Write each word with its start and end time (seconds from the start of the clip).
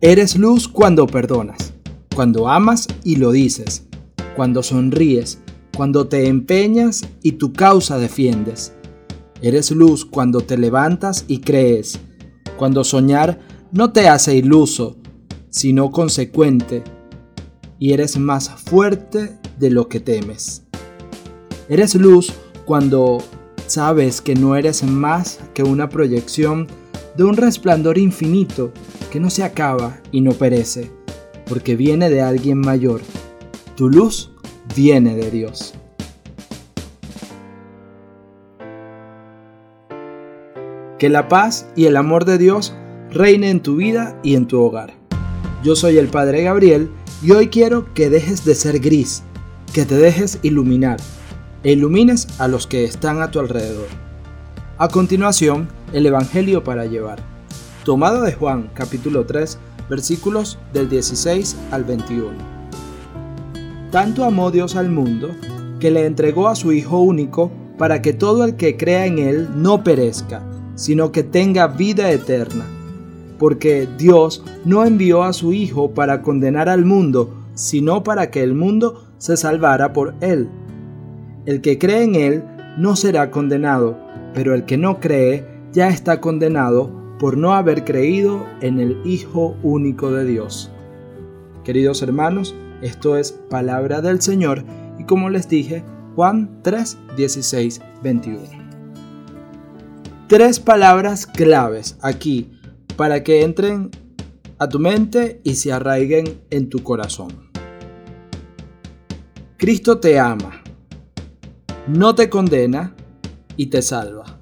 Eres 0.00 0.36
luz 0.36 0.68
cuando 0.68 1.08
perdonas, 1.08 1.74
cuando 2.14 2.48
amas 2.48 2.86
y 3.02 3.16
lo 3.16 3.32
dices, 3.32 3.84
cuando 4.36 4.62
sonríes, 4.62 5.40
cuando 5.76 6.06
te 6.06 6.28
empeñas 6.28 7.02
y 7.20 7.32
tu 7.32 7.52
causa 7.52 7.98
defiendes. 7.98 8.72
Eres 9.42 9.72
luz 9.72 10.04
cuando 10.04 10.42
te 10.42 10.56
levantas 10.56 11.24
y 11.26 11.38
crees, 11.40 11.98
cuando 12.56 12.84
soñar 12.84 13.40
no 13.72 13.90
te 13.90 14.08
hace 14.08 14.36
iluso, 14.36 14.98
sino 15.50 15.90
consecuente, 15.90 16.84
y 17.80 17.92
eres 17.92 18.20
más 18.20 18.50
fuerte 18.50 19.36
de 19.58 19.70
lo 19.70 19.88
que 19.88 19.98
temes. 19.98 20.62
Eres 21.68 21.96
luz 21.96 22.32
cuando 22.66 23.18
sabes 23.66 24.20
que 24.20 24.36
no 24.36 24.54
eres 24.54 24.84
más 24.84 25.40
que 25.54 25.64
una 25.64 25.88
proyección 25.88 26.68
de 27.16 27.24
un 27.24 27.36
resplandor 27.36 27.98
infinito 27.98 28.72
que 29.10 29.20
no 29.20 29.30
se 29.30 29.44
acaba 29.44 30.00
y 30.12 30.20
no 30.20 30.32
perece, 30.32 30.90
porque 31.46 31.76
viene 31.76 32.10
de 32.10 32.22
alguien 32.22 32.58
mayor. 32.58 33.00
Tu 33.76 33.88
luz 33.88 34.30
viene 34.74 35.14
de 35.14 35.30
Dios. 35.30 35.74
Que 40.98 41.08
la 41.08 41.28
paz 41.28 41.66
y 41.76 41.86
el 41.86 41.96
amor 41.96 42.24
de 42.24 42.38
Dios 42.38 42.74
reine 43.10 43.50
en 43.50 43.60
tu 43.60 43.76
vida 43.76 44.18
y 44.22 44.34
en 44.34 44.46
tu 44.46 44.60
hogar. 44.60 44.94
Yo 45.62 45.76
soy 45.76 45.96
el 45.96 46.08
Padre 46.08 46.42
Gabriel 46.42 46.90
y 47.22 47.32
hoy 47.32 47.48
quiero 47.48 47.92
que 47.94 48.10
dejes 48.10 48.44
de 48.44 48.54
ser 48.54 48.80
gris, 48.80 49.22
que 49.72 49.84
te 49.84 49.96
dejes 49.96 50.38
iluminar 50.42 50.98
e 51.62 51.72
ilumines 51.72 52.28
a 52.38 52.48
los 52.48 52.66
que 52.66 52.84
están 52.84 53.22
a 53.22 53.30
tu 53.30 53.40
alrededor. 53.40 53.88
A 54.76 54.88
continuación, 54.88 55.68
el 55.92 56.06
Evangelio 56.06 56.62
para 56.62 56.86
llevar. 56.86 57.37
Tomado 57.88 58.20
de 58.20 58.34
Juan 58.34 58.68
capítulo 58.74 59.24
3 59.24 59.58
versículos 59.88 60.58
del 60.74 60.90
16 60.90 61.56
al 61.70 61.84
21. 61.84 62.32
Tanto 63.90 64.24
amó 64.24 64.50
Dios 64.50 64.76
al 64.76 64.90
mundo 64.90 65.30
que 65.80 65.90
le 65.90 66.04
entregó 66.04 66.48
a 66.48 66.54
su 66.54 66.72
Hijo 66.72 66.98
único 66.98 67.50
para 67.78 68.02
que 68.02 68.12
todo 68.12 68.44
el 68.44 68.56
que 68.56 68.76
crea 68.76 69.06
en 69.06 69.18
Él 69.18 69.48
no 69.56 69.84
perezca, 69.84 70.42
sino 70.74 71.12
que 71.12 71.22
tenga 71.22 71.66
vida 71.66 72.10
eterna. 72.10 72.66
Porque 73.38 73.88
Dios 73.96 74.44
no 74.66 74.84
envió 74.84 75.22
a 75.22 75.32
su 75.32 75.54
Hijo 75.54 75.92
para 75.92 76.20
condenar 76.20 76.68
al 76.68 76.84
mundo, 76.84 77.32
sino 77.54 78.04
para 78.04 78.30
que 78.30 78.42
el 78.42 78.52
mundo 78.52 79.06
se 79.16 79.38
salvara 79.38 79.94
por 79.94 80.14
Él. 80.20 80.50
El 81.46 81.62
que 81.62 81.78
cree 81.78 82.02
en 82.02 82.16
Él 82.16 82.44
no 82.76 82.96
será 82.96 83.30
condenado, 83.30 83.96
pero 84.34 84.54
el 84.54 84.66
que 84.66 84.76
no 84.76 85.00
cree 85.00 85.46
ya 85.72 85.88
está 85.88 86.20
condenado 86.20 87.07
por 87.18 87.36
no 87.36 87.54
haber 87.54 87.84
creído 87.84 88.46
en 88.60 88.80
el 88.80 89.00
Hijo 89.04 89.56
único 89.62 90.10
de 90.10 90.24
Dios. 90.24 90.70
Queridos 91.64 92.02
hermanos, 92.02 92.54
esto 92.82 93.16
es 93.16 93.32
palabra 93.32 94.00
del 94.00 94.22
Señor 94.22 94.64
y 94.98 95.04
como 95.04 95.30
les 95.30 95.48
dije, 95.48 95.84
Juan 96.14 96.60
3, 96.62 96.98
16, 97.16 97.80
21. 98.02 98.40
Tres 100.28 100.60
palabras 100.60 101.26
claves 101.26 101.98
aquí 102.02 102.52
para 102.96 103.22
que 103.22 103.42
entren 103.42 103.90
a 104.58 104.68
tu 104.68 104.78
mente 104.78 105.40
y 105.44 105.54
se 105.54 105.72
arraiguen 105.72 106.40
en 106.50 106.68
tu 106.68 106.82
corazón. 106.82 107.48
Cristo 109.56 109.98
te 109.98 110.18
ama 110.18 110.62
no 111.88 112.14
te 112.14 112.28
condena 112.28 112.94
y 113.56 113.68
te 113.68 113.80
salva. 113.80 114.38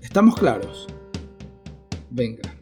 ¿Estamos 0.00 0.34
claros? 0.34 0.88
Venga. 2.14 2.54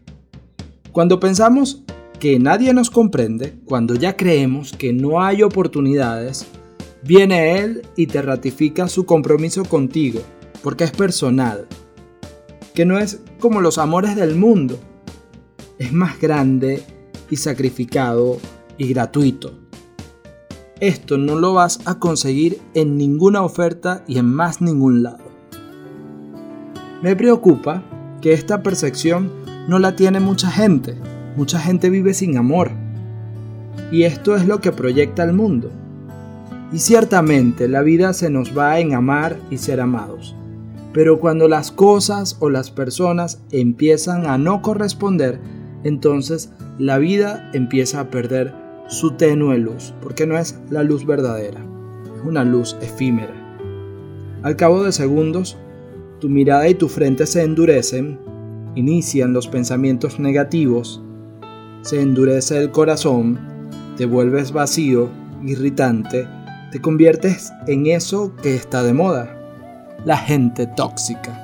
Cuando 0.92 1.18
pensamos 1.18 1.82
que 2.20 2.38
nadie 2.38 2.72
nos 2.72 2.88
comprende, 2.88 3.58
cuando 3.64 3.96
ya 3.96 4.16
creemos 4.16 4.72
que 4.72 4.92
no 4.92 5.22
hay 5.22 5.42
oportunidades, 5.42 6.46
viene 7.02 7.58
Él 7.58 7.82
y 7.96 8.06
te 8.06 8.22
ratifica 8.22 8.86
su 8.86 9.06
compromiso 9.06 9.64
contigo, 9.64 10.20
porque 10.62 10.84
es 10.84 10.92
personal, 10.92 11.66
que 12.74 12.84
no 12.84 12.98
es 12.98 13.20
como 13.40 13.60
los 13.60 13.78
amores 13.78 14.14
del 14.14 14.36
mundo, 14.36 14.78
es 15.78 15.92
más 15.92 16.20
grande 16.20 16.84
y 17.28 17.36
sacrificado 17.36 18.38
y 18.78 18.88
gratuito. 18.88 19.58
Esto 20.78 21.18
no 21.18 21.34
lo 21.34 21.54
vas 21.54 21.80
a 21.86 21.98
conseguir 21.98 22.60
en 22.74 22.96
ninguna 22.96 23.42
oferta 23.42 24.04
y 24.06 24.18
en 24.18 24.26
más 24.26 24.60
ningún 24.60 25.02
lado. 25.02 25.24
Me 27.02 27.16
preocupa 27.16 27.82
que 28.20 28.32
esta 28.32 28.62
percepción 28.62 29.30
no 29.68 29.78
la 29.78 29.96
tiene 29.96 30.20
mucha 30.20 30.50
gente. 30.50 30.94
Mucha 31.36 31.58
gente 31.58 31.90
vive 31.90 32.14
sin 32.14 32.36
amor. 32.36 32.70
Y 33.90 34.02
esto 34.02 34.36
es 34.36 34.46
lo 34.46 34.60
que 34.60 34.72
proyecta 34.72 35.24
el 35.24 35.32
mundo. 35.32 35.70
Y 36.72 36.78
ciertamente 36.78 37.68
la 37.68 37.82
vida 37.82 38.12
se 38.12 38.30
nos 38.30 38.56
va 38.56 38.78
en 38.78 38.94
amar 38.94 39.36
y 39.50 39.58
ser 39.58 39.80
amados. 39.80 40.36
Pero 40.92 41.20
cuando 41.20 41.48
las 41.48 41.70
cosas 41.70 42.36
o 42.40 42.50
las 42.50 42.70
personas 42.70 43.40
empiezan 43.52 44.26
a 44.26 44.38
no 44.38 44.60
corresponder, 44.60 45.40
entonces 45.84 46.52
la 46.78 46.98
vida 46.98 47.50
empieza 47.52 48.00
a 48.00 48.10
perder 48.10 48.54
su 48.88 49.12
tenue 49.12 49.56
luz, 49.58 49.94
porque 50.02 50.26
no 50.26 50.36
es 50.36 50.58
la 50.68 50.82
luz 50.82 51.06
verdadera, 51.06 51.60
es 52.16 52.26
una 52.26 52.44
luz 52.44 52.76
efímera. 52.80 53.34
Al 54.42 54.56
cabo 54.56 54.82
de 54.82 54.90
segundos, 54.90 55.56
tu 56.20 56.28
mirada 56.28 56.68
y 56.68 56.74
tu 56.74 56.88
frente 56.88 57.26
se 57.26 57.42
endurecen, 57.42 58.18
inician 58.74 59.32
los 59.32 59.48
pensamientos 59.48 60.20
negativos, 60.20 61.02
se 61.82 62.00
endurece 62.00 62.58
el 62.58 62.70
corazón, 62.70 63.38
te 63.96 64.06
vuelves 64.06 64.52
vacío, 64.52 65.08
irritante, 65.44 66.28
te 66.70 66.80
conviertes 66.80 67.52
en 67.66 67.86
eso 67.86 68.34
que 68.42 68.54
está 68.54 68.82
de 68.82 68.92
moda, 68.92 69.36
la 70.04 70.16
gente 70.16 70.66
tóxica. 70.76 71.36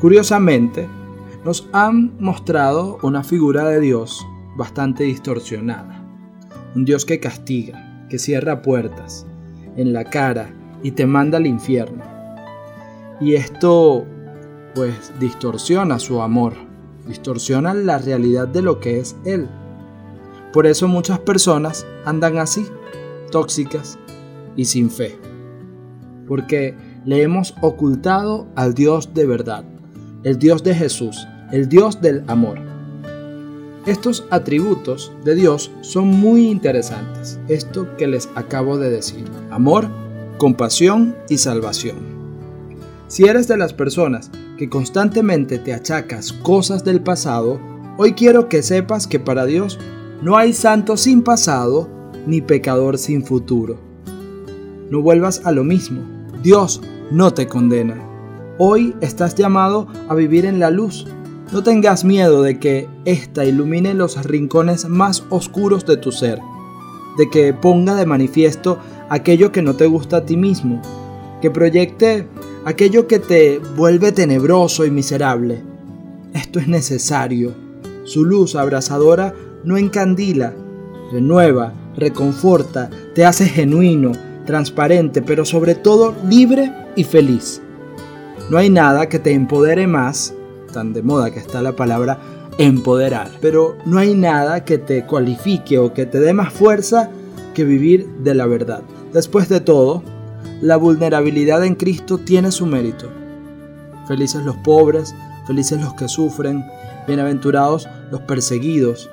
Curiosamente, 0.00 0.88
nos 1.44 1.68
han 1.72 2.12
mostrado 2.18 2.98
una 3.02 3.22
figura 3.22 3.68
de 3.68 3.80
Dios 3.80 4.24
bastante 4.56 5.04
distorsionada 5.04 6.02
un 6.74 6.84
Dios 6.84 7.04
que 7.04 7.20
castiga, 7.20 8.06
que 8.08 8.18
cierra 8.18 8.62
puertas 8.62 9.26
en 9.76 9.92
la 9.92 10.04
cara 10.04 10.54
y 10.82 10.92
te 10.92 11.06
manda 11.06 11.38
al 11.38 11.46
infierno. 11.46 12.11
Y 13.20 13.34
esto 13.34 14.04
pues 14.74 15.12
distorsiona 15.20 15.98
su 15.98 16.22
amor, 16.22 16.54
distorsiona 17.06 17.74
la 17.74 17.98
realidad 17.98 18.48
de 18.48 18.62
lo 18.62 18.80
que 18.80 18.98
es 18.98 19.16
Él. 19.24 19.48
Por 20.52 20.66
eso 20.66 20.88
muchas 20.88 21.18
personas 21.20 21.86
andan 22.04 22.38
así, 22.38 22.66
tóxicas 23.30 23.98
y 24.56 24.64
sin 24.66 24.90
fe. 24.90 25.18
Porque 26.26 26.74
le 27.04 27.22
hemos 27.22 27.54
ocultado 27.62 28.46
al 28.54 28.74
Dios 28.74 29.14
de 29.14 29.26
verdad, 29.26 29.64
el 30.24 30.38
Dios 30.38 30.62
de 30.62 30.74
Jesús, 30.74 31.26
el 31.50 31.68
Dios 31.68 32.00
del 32.00 32.22
amor. 32.28 32.58
Estos 33.86 34.24
atributos 34.30 35.10
de 35.24 35.34
Dios 35.34 35.72
son 35.80 36.06
muy 36.06 36.48
interesantes, 36.48 37.40
esto 37.48 37.96
que 37.96 38.06
les 38.06 38.28
acabo 38.36 38.78
de 38.78 38.90
decir, 38.90 39.24
amor, 39.50 39.88
compasión 40.38 41.16
y 41.28 41.38
salvación. 41.38 42.21
Si 43.12 43.24
eres 43.24 43.46
de 43.46 43.58
las 43.58 43.74
personas 43.74 44.30
que 44.56 44.70
constantemente 44.70 45.58
te 45.58 45.74
achacas 45.74 46.32
cosas 46.32 46.82
del 46.82 47.02
pasado, 47.02 47.60
hoy 47.98 48.14
quiero 48.14 48.48
que 48.48 48.62
sepas 48.62 49.06
que 49.06 49.20
para 49.20 49.44
Dios 49.44 49.78
no 50.22 50.38
hay 50.38 50.54
santo 50.54 50.96
sin 50.96 51.20
pasado 51.20 51.90
ni 52.26 52.40
pecador 52.40 52.96
sin 52.96 53.22
futuro. 53.22 53.76
No 54.88 55.02
vuelvas 55.02 55.42
a 55.44 55.52
lo 55.52 55.62
mismo, 55.62 56.00
Dios 56.42 56.80
no 57.10 57.34
te 57.34 57.46
condena. 57.46 58.02
Hoy 58.56 58.94
estás 59.02 59.34
llamado 59.34 59.88
a 60.08 60.14
vivir 60.14 60.46
en 60.46 60.58
la 60.58 60.70
luz 60.70 61.06
no 61.52 61.62
tengas 61.62 62.04
miedo 62.04 62.40
de 62.40 62.58
que 62.58 62.88
ésta 63.04 63.44
ilumine 63.44 63.92
los 63.92 64.24
rincones 64.24 64.88
más 64.88 65.22
oscuros 65.28 65.84
de 65.84 65.98
tu 65.98 66.12
ser, 66.12 66.38
de 67.18 67.28
que 67.28 67.52
ponga 67.52 67.94
de 67.94 68.06
manifiesto 68.06 68.78
aquello 69.10 69.52
que 69.52 69.60
no 69.60 69.76
te 69.76 69.84
gusta 69.84 70.16
a 70.16 70.24
ti 70.24 70.38
mismo, 70.38 70.80
que 71.42 71.50
proyecte 71.50 72.26
aquello 72.64 73.06
que 73.06 73.18
te 73.18 73.58
vuelve 73.76 74.12
tenebroso 74.12 74.84
y 74.84 74.90
miserable. 74.90 75.62
Esto 76.34 76.58
es 76.58 76.68
necesario. 76.68 77.54
Su 78.04 78.24
luz 78.24 78.56
abrasadora 78.56 79.34
no 79.64 79.76
encandila, 79.76 80.54
renueva, 81.12 81.72
reconforta, 81.96 82.90
te 83.14 83.24
hace 83.24 83.46
genuino, 83.46 84.12
transparente, 84.46 85.22
pero 85.22 85.44
sobre 85.44 85.74
todo 85.74 86.14
libre 86.28 86.72
y 86.96 87.04
feliz. 87.04 87.60
No 88.50 88.58
hay 88.58 88.70
nada 88.70 89.08
que 89.08 89.18
te 89.18 89.32
empodere 89.32 89.86
más 89.86 90.34
tan 90.72 90.92
de 90.92 91.02
moda 91.02 91.30
que 91.30 91.38
está 91.38 91.62
la 91.62 91.76
palabra 91.76 92.18
empoderar. 92.58 93.30
Pero 93.40 93.76
no 93.84 93.98
hay 93.98 94.14
nada 94.14 94.64
que 94.64 94.78
te 94.78 95.04
cualifique 95.04 95.78
o 95.78 95.92
que 95.92 96.06
te 96.06 96.18
dé 96.18 96.32
más 96.32 96.52
fuerza 96.52 97.10
que 97.54 97.64
vivir 97.64 98.08
de 98.24 98.34
la 98.34 98.46
verdad. 98.46 98.82
Después 99.12 99.48
de 99.48 99.60
todo, 99.60 100.02
la 100.62 100.76
vulnerabilidad 100.76 101.64
en 101.64 101.74
Cristo 101.74 102.18
tiene 102.18 102.52
su 102.52 102.66
mérito. 102.66 103.10
Felices 104.06 104.44
los 104.44 104.56
pobres, 104.58 105.12
felices 105.44 105.82
los 105.82 105.92
que 105.94 106.06
sufren, 106.06 106.64
bienaventurados 107.08 107.88
los 108.12 108.20
perseguidos. 108.20 109.10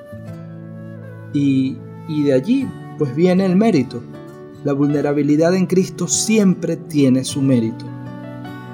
Y, 1.34 1.76
y 2.08 2.24
de 2.24 2.34
allí 2.34 2.68
pues 3.00 3.16
viene 3.16 3.48
el 3.48 3.56
mérito. 3.56 4.04
La 4.64 4.74
vulnerabilidad 4.74 5.56
en 5.56 5.66
Cristo 5.66 6.08
siempre 6.08 6.78
tiene 6.78 7.24
su 7.24 7.42
mérito. 7.42 7.86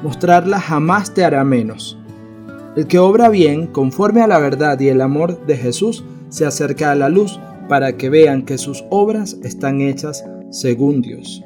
Mostrarla 0.04 0.60
jamás 0.60 1.13
te 1.13 1.24
hará 1.24 1.45
menos. 1.45 1.98
El 2.75 2.88
que 2.88 3.00
obra 3.00 3.30
bien, 3.30 3.68
conforme 3.68 4.19
a 4.22 4.27
la 4.27 4.39
verdad 4.39 4.77
y 4.81 4.89
el 4.89 5.00
amor 5.00 5.45
de 5.45 5.56
Jesús, 5.56 6.04
se 6.27 6.45
acerca 6.45 6.92
a 6.92 6.95
la 6.95 7.07
luz 7.07 7.39
para 7.69 7.95
que 7.95 8.10
vean 8.10 8.44
que 8.44 8.57
sus 8.57 8.83
obras 8.89 9.38
están 9.44 9.80
hechas 9.80 10.25
según 10.50 11.01
Dios. 11.01 11.45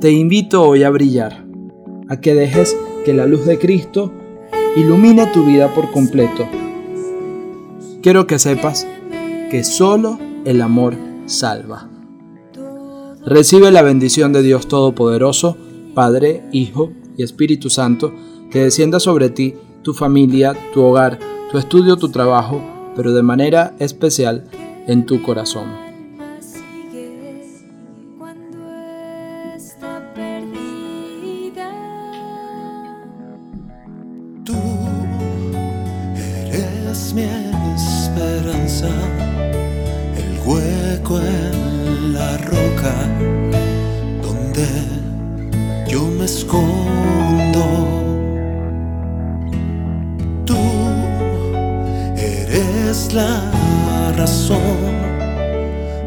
Te 0.00 0.12
invito 0.12 0.62
hoy 0.62 0.82
a 0.82 0.90
brillar, 0.90 1.46
a 2.10 2.20
que 2.20 2.34
dejes 2.34 2.76
que 3.06 3.14
la 3.14 3.24
luz 3.24 3.46
de 3.46 3.58
Cristo 3.58 4.12
ilumine 4.76 5.26
tu 5.28 5.46
vida 5.46 5.74
por 5.74 5.90
completo. 5.90 6.46
Quiero 8.02 8.26
que 8.26 8.38
sepas 8.38 8.86
que 9.50 9.64
solo 9.64 10.18
el 10.44 10.60
amor 10.60 10.96
salva. 11.24 11.88
Recibe 13.24 13.70
la 13.70 13.80
bendición 13.80 14.34
de 14.34 14.42
Dios 14.42 14.68
Todopoderoso, 14.68 15.56
Padre, 15.94 16.42
Hijo 16.52 16.92
y 17.16 17.22
Espíritu 17.22 17.70
Santo, 17.70 18.12
que 18.50 18.64
descienda 18.64 19.00
sobre 19.00 19.30
ti, 19.30 19.54
tu 19.80 19.94
familia, 19.94 20.54
tu 20.74 20.82
hogar, 20.82 21.18
tu 21.50 21.56
estudio, 21.56 21.96
tu 21.96 22.10
trabajo, 22.10 22.60
pero 22.94 23.14
de 23.14 23.22
manera 23.22 23.74
especial 23.78 24.44
en 24.86 25.06
tu 25.06 25.22
corazón. 25.22 25.85
Mi 37.14 37.24
esperanza, 37.76 38.88
el 40.16 40.38
hueco 40.46 41.20
en 41.20 42.14
la 42.14 42.38
roca 42.38 42.94
donde 44.22 44.66
yo 45.88 46.06
me 46.18 46.24
escondo. 46.24 47.66
Tú 50.46 50.56
eres 52.16 53.12
la 53.12 53.42
razón 54.16 54.94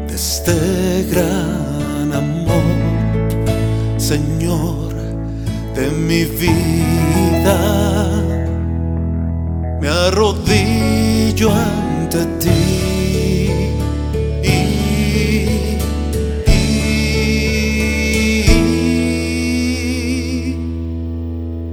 de 0.08 0.14
este 0.14 1.06
gran 1.12 2.12
amor, 2.12 2.64
Señor 3.96 4.90
de 5.74 5.90
mi 5.92 6.24
vida 6.24 8.29
me 9.80 9.88
arrodillo 9.88 11.50
ante 11.50 12.26
ti. 12.38 12.80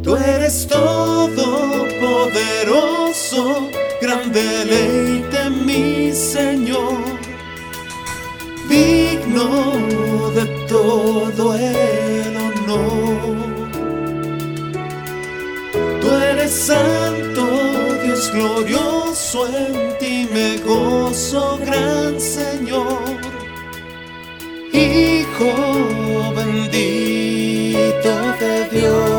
tú 0.04 0.16
eres 0.16 0.68
todo 0.68 1.86
poderoso, 2.00 3.68
gran 4.02 4.32
deleite 4.32 5.50
mi 5.50 6.14
Señor, 6.14 7.00
digno 8.70 9.48
de 10.34 10.46
todo 10.70 11.56
el 11.56 12.38
honor. 12.38 13.36
Tú 16.00 16.10
eres 16.32 16.54
descanso 19.38 19.58
en 19.58 19.98
ti 20.00 20.28
me 20.32 20.58
gozo, 20.60 21.58
gran 21.66 22.20
Señor, 22.20 22.88
Hijo 24.74 25.54
bendito 26.36 28.12
de 28.40 28.70
Dios. 28.72 29.17